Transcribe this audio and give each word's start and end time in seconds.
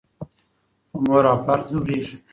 خو 0.91 0.97
مور 1.05 1.23
او 1.31 1.37
پلار 1.43 1.59
ځورېږي. 1.69 2.15